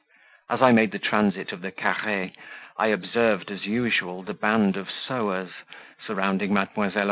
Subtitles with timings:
[0.49, 2.31] As I made the transit of the CARRE,
[2.75, 5.51] I observed, as usual, the band of sewers
[6.07, 6.91] surrounding Mdlle.